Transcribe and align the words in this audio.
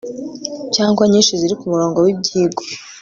cyangwa 0.75 1.03
nyinshi 1.11 1.39
ziri 1.39 1.55
ku 1.59 1.65
murongo 1.71 1.97
w 2.05 2.07
ibyigwa 2.13 2.63